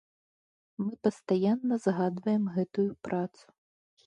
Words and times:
Мы 0.83 0.87
пастаянна 1.07 1.75
згадваем 1.85 2.43
гэтую 2.57 2.89
працу. 3.11 3.45